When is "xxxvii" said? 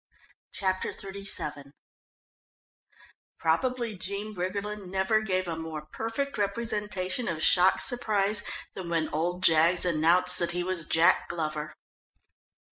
0.93-1.73